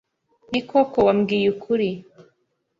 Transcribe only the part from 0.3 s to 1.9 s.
Ni koko wambwiye ukuri,